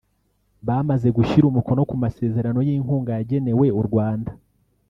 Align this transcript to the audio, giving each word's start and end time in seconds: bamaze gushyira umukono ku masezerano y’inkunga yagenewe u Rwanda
bamaze 0.67 1.07
gushyira 1.17 1.45
umukono 1.47 1.81
ku 1.89 1.95
masezerano 2.03 2.59
y’inkunga 2.67 3.11
yagenewe 3.19 3.65
u 3.79 3.81
Rwanda 3.87 4.31